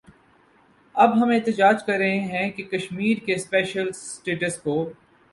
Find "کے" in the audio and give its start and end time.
3.25-3.37